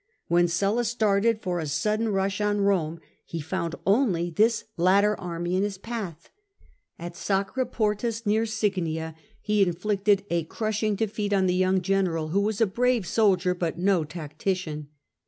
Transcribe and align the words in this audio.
When 0.29 0.47
Sulla 0.47 0.83
started 0.83 1.39
for 1.43 1.59
a 1.59 1.67
sudden 1.67 2.09
rush 2.09 2.41
on 2.41 2.57
Eome, 2.61 2.97
he 3.23 3.39
found 3.39 3.75
only 3.85 4.31
this 4.31 4.63
latter 4.75 5.15
army 5.21 5.55
in 5.55 5.61
his 5.61 5.77
path. 5.77 6.31
At 6.97 7.13
Sacriportus, 7.13 8.25
near 8.25 8.45
Signia, 8.47 9.13
he 9.41 9.61
inflicted 9.61 10.25
a 10.31 10.45
crushing 10.45 10.95
defeat 10.95 11.33
on 11.33 11.45
the 11.45 11.53
young 11.53 11.81
general, 11.83 12.29
who 12.29 12.41
was 12.41 12.59
a 12.59 12.65
brave 12.65 13.05
soldier 13.05 13.53
but 13.53 13.77
no 13.77 14.03
tac 14.03 14.39
tician. 14.39 14.87